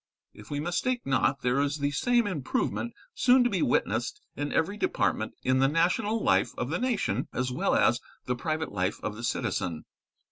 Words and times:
If 0.33 0.49
we 0.49 0.59
mistake 0.59 1.05
not, 1.05 1.41
there 1.43 1.59
is 1.61 1.77
the 1.77 1.91
same 1.91 2.25
improvement 2.25 2.95
soon 3.13 3.43
to 3.43 3.51
be 3.51 3.61
witnessed 3.61 4.19
in 4.35 4.51
every 4.51 4.75
department, 4.75 5.35
in 5.43 5.59
the 5.59 5.67
national 5.67 6.23
life 6.23 6.53
of 6.57 6.71
the 6.71 6.79
nation 6.79 7.27
as 7.33 7.51
well 7.51 7.75
as 7.75 7.99
the 8.25 8.35
private 8.35 8.71
life 8.71 8.99
of 9.03 9.15
the 9.15 9.23
citizen. 9.23 9.85